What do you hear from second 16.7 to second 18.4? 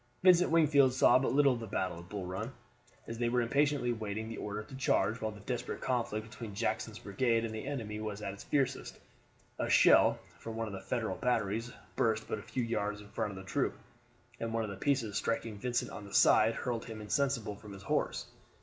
him insensible from his horse.